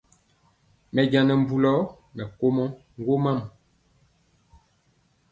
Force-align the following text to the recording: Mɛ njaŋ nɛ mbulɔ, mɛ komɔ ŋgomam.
Mɛ 0.93 1.01
njaŋ 1.07 1.23
nɛ 1.27 1.33
mbulɔ, 1.41 1.73
mɛ 2.15 2.23
komɔ 2.37 2.63
ŋgomam. 2.99 3.39